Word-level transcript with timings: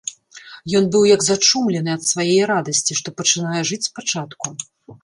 Ён 0.79 0.87
быў 0.95 1.03
як 1.09 1.21
зачумлены 1.27 1.89
ад 1.97 2.03
свае 2.11 2.41
радасці, 2.53 2.93
што 3.03 3.07
пачынае 3.21 3.61
жыць 3.73 3.83
спачатку. 3.91 4.47